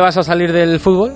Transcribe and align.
vas 0.00 0.16
a 0.16 0.22
salir 0.22 0.52
del 0.52 0.80
fútbol? 0.80 1.12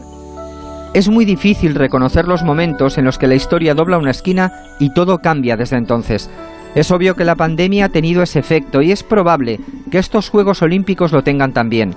Es 0.92 1.08
muy 1.08 1.24
difícil 1.24 1.74
reconocer 1.74 2.26
los 2.26 2.42
momentos 2.42 2.98
en 2.98 3.04
los 3.04 3.18
que 3.18 3.28
la 3.28 3.34
historia 3.34 3.74
dobla 3.74 3.98
una 3.98 4.10
esquina 4.10 4.52
y 4.78 4.92
todo 4.92 5.18
cambia 5.18 5.56
desde 5.56 5.76
entonces. 5.76 6.30
Es 6.74 6.90
obvio 6.90 7.14
que 7.14 7.24
la 7.24 7.36
pandemia 7.36 7.86
ha 7.86 7.88
tenido 7.90 8.22
ese 8.22 8.38
efecto 8.38 8.82
y 8.82 8.92
es 8.92 9.02
probable 9.02 9.60
que 9.90 9.98
estos 9.98 10.28
Juegos 10.30 10.62
Olímpicos 10.62 11.12
lo 11.12 11.22
tengan 11.22 11.52
también. 11.52 11.94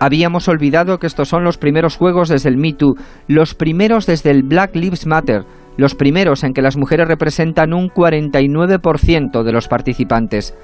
Habíamos 0.00 0.48
olvidado 0.48 0.98
que 0.98 1.06
estos 1.06 1.28
son 1.28 1.44
los 1.44 1.58
primeros 1.58 1.96
Juegos 1.96 2.28
desde 2.28 2.48
el 2.48 2.56
Me 2.56 2.72
Too, 2.72 2.96
los 3.28 3.54
primeros 3.54 4.06
desde 4.06 4.30
el 4.30 4.42
Black 4.42 4.74
Lives 4.74 5.06
Matter, 5.06 5.44
los 5.76 5.94
primeros 5.94 6.44
en 6.44 6.52
que 6.52 6.62
las 6.62 6.76
mujeres 6.76 7.08
representan 7.08 7.72
un 7.72 7.88
49% 7.88 9.42
de 9.42 9.52
los 9.52 9.68
participantes. 9.68 10.54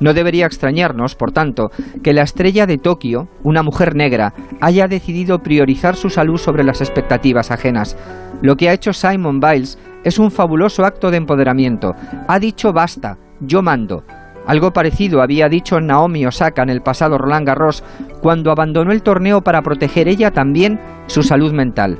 No 0.00 0.12
debería 0.12 0.46
extrañarnos, 0.46 1.14
por 1.14 1.32
tanto, 1.32 1.70
que 2.02 2.12
la 2.12 2.22
estrella 2.22 2.66
de 2.66 2.78
Tokio, 2.78 3.28
una 3.42 3.62
mujer 3.62 3.94
negra, 3.94 4.34
haya 4.60 4.86
decidido 4.86 5.38
priorizar 5.38 5.96
su 5.96 6.10
salud 6.10 6.36
sobre 6.36 6.64
las 6.64 6.80
expectativas 6.80 7.50
ajenas. 7.50 7.96
Lo 8.42 8.56
que 8.56 8.68
ha 8.68 8.74
hecho 8.74 8.92
Simon 8.92 9.40
Biles 9.40 9.78
es 10.04 10.18
un 10.18 10.30
fabuloso 10.30 10.84
acto 10.84 11.10
de 11.10 11.16
empoderamiento. 11.16 11.94
Ha 12.28 12.38
dicho 12.38 12.72
basta, 12.72 13.18
yo 13.40 13.62
mando. 13.62 14.04
Algo 14.46 14.72
parecido 14.72 15.20
había 15.20 15.48
dicho 15.48 15.78
Naomi 15.78 16.24
Osaka 16.24 16.62
en 16.62 16.70
el 16.70 16.80
pasado 16.80 17.18
Roland 17.18 17.46
Garros 17.46 17.84
cuando 18.22 18.50
abandonó 18.50 18.92
el 18.92 19.02
torneo 19.02 19.42
para 19.42 19.60
proteger 19.60 20.08
ella 20.08 20.30
también 20.30 20.80
su 21.06 21.22
salud 21.22 21.52
mental. 21.52 21.98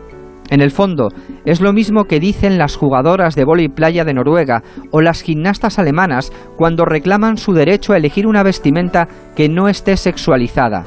En 0.51 0.63
el 0.63 0.71
fondo, 0.71 1.09
es 1.45 1.61
lo 1.61 1.73
mismo 1.73 2.05
que 2.05 2.21
dicen 2.21 2.57
las 2.57 2.77
jugadoras 2.77 3.35
de 3.35 3.45
vóley 3.45 3.69
playa 3.69 4.05
de 4.05 4.15
Noruega 4.15 4.63
o 4.91 5.03
las 5.03 5.23
gimnastas 5.23 5.79
alemanas 5.79 6.33
cuando 6.57 6.85
reclaman 6.85 7.37
su 7.37 7.53
derecho 7.53 7.93
a 7.93 7.99
elegir 7.99 8.27
una 8.27 8.43
vestimenta 8.43 9.09
que 9.37 9.49
no 9.49 9.69
esté 9.69 9.97
sexualizada. 9.97 10.85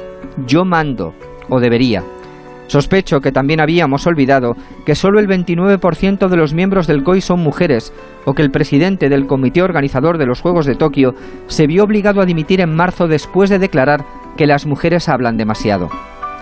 Yo 0.48 0.66
mando, 0.66 1.14
o 1.50 1.60
debería. 1.60 2.04
Sospecho 2.68 3.20
que 3.20 3.34
también 3.34 3.60
habíamos 3.60 4.08
olvidado 4.08 4.56
que 4.86 4.96
solo 4.96 5.20
el 5.20 5.28
29% 5.28 6.30
de 6.30 6.38
los 6.38 6.54
miembros 6.54 6.88
del 6.88 7.04
COI 7.04 7.20
son 7.20 7.42
mujeres, 7.42 7.94
o 8.26 8.34
que 8.34 8.42
el 8.42 8.50
presidente 8.50 9.10
del 9.10 9.28
comité 9.28 9.62
organizador 9.62 10.18
de 10.18 10.26
los 10.26 10.40
Juegos 10.40 10.66
de 10.66 10.76
Tokio 10.76 11.14
se 11.48 11.68
vio 11.68 11.84
obligado 11.84 12.22
a 12.22 12.26
dimitir 12.26 12.62
en 12.62 12.74
marzo 12.74 13.08
después 13.08 13.50
de 13.50 13.60
declarar 13.60 14.06
que 14.38 14.48
las 14.48 14.66
mujeres 14.66 15.10
hablan 15.10 15.36
demasiado. 15.36 15.90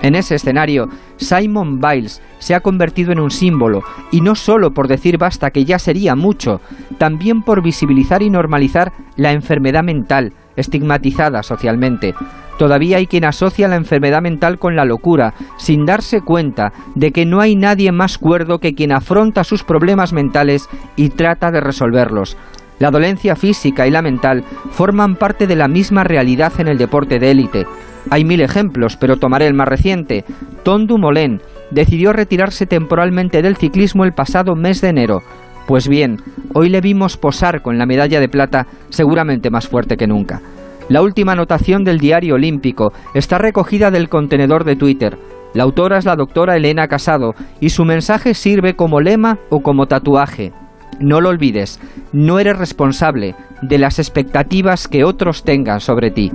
En 0.01 0.15
ese 0.15 0.35
escenario, 0.35 0.87
Simon 1.17 1.79
Biles 1.79 2.21
se 2.39 2.55
ha 2.55 2.61
convertido 2.61 3.11
en 3.11 3.19
un 3.19 3.31
símbolo, 3.31 3.83
y 4.11 4.21
no 4.21 4.35
solo 4.35 4.71
por 4.71 4.87
decir 4.87 5.17
basta 5.17 5.51
que 5.51 5.65
ya 5.65 5.77
sería 5.77 6.15
mucho, 6.15 6.61
también 6.97 7.41
por 7.41 7.61
visibilizar 7.61 8.21
y 8.21 8.29
normalizar 8.29 8.93
la 9.17 9.33
enfermedad 9.33 9.83
mental, 9.83 10.33
estigmatizada 10.55 11.43
socialmente. 11.43 12.15
Todavía 12.57 12.97
hay 12.97 13.07
quien 13.07 13.23
asocia 13.23 13.69
la 13.69 13.77
enfermedad 13.77 14.21
mental 14.21 14.59
con 14.59 14.75
la 14.75 14.83
locura, 14.83 15.33
sin 15.57 15.85
darse 15.85 16.21
cuenta 16.21 16.73
de 16.95 17.11
que 17.11 17.25
no 17.25 17.39
hay 17.39 17.55
nadie 17.55 17.91
más 17.93 18.17
cuerdo 18.17 18.59
que 18.59 18.75
quien 18.75 18.91
afronta 18.91 19.45
sus 19.45 19.63
problemas 19.63 20.11
mentales 20.11 20.69
y 20.97 21.09
trata 21.09 21.51
de 21.51 21.61
resolverlos. 21.61 22.35
La 22.79 22.91
dolencia 22.91 23.35
física 23.35 23.87
y 23.87 23.91
la 23.91 24.01
mental 24.01 24.43
forman 24.71 25.15
parte 25.15 25.47
de 25.47 25.55
la 25.55 25.67
misma 25.67 26.03
realidad 26.03 26.53
en 26.59 26.67
el 26.67 26.77
deporte 26.77 27.19
de 27.19 27.31
élite. 27.31 27.65
Hay 28.09 28.25
mil 28.25 28.41
ejemplos, 28.41 28.97
pero 28.97 29.17
tomaré 29.17 29.47
el 29.47 29.53
más 29.53 29.67
reciente. 29.67 30.25
Tom 30.63 30.87
Dumoulin 30.87 31.41
decidió 31.71 32.13
retirarse 32.13 32.65
temporalmente 32.65 33.41
del 33.41 33.57
ciclismo 33.57 34.03
el 34.03 34.13
pasado 34.13 34.55
mes 34.55 34.81
de 34.81 34.89
enero. 34.89 35.21
Pues 35.67 35.87
bien, 35.87 36.17
hoy 36.53 36.69
le 36.69 36.81
vimos 36.81 37.17
posar 37.17 37.61
con 37.61 37.77
la 37.77 37.85
medalla 37.85 38.19
de 38.19 38.29
plata 38.29 38.65
seguramente 38.89 39.51
más 39.51 39.67
fuerte 39.67 39.97
que 39.97 40.07
nunca. 40.07 40.41
La 40.89 41.03
última 41.03 41.33
anotación 41.33 41.83
del 41.83 41.99
diario 41.99 42.33
olímpico 42.33 42.91
está 43.13 43.37
recogida 43.37 43.91
del 43.91 44.09
contenedor 44.09 44.63
de 44.63 44.75
Twitter. 44.75 45.19
La 45.53 45.63
autora 45.63 45.99
es 45.99 46.05
la 46.05 46.15
doctora 46.15 46.55
Elena 46.55 46.87
Casado 46.87 47.35
y 47.59 47.69
su 47.69 47.85
mensaje 47.85 48.33
sirve 48.33 48.75
como 48.75 48.99
lema 48.99 49.37
o 49.49 49.61
como 49.61 49.85
tatuaje. 49.85 50.51
No 50.99 51.21
lo 51.21 51.29
olvides, 51.29 51.79
no 52.11 52.39
eres 52.39 52.57
responsable 52.57 53.35
de 53.61 53.77
las 53.77 53.99
expectativas 53.99 54.87
que 54.87 55.03
otros 55.03 55.43
tengan 55.43 55.79
sobre 55.79 56.09
ti. 56.09 56.31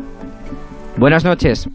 Buenas 0.96 1.24
noches. 1.24 1.68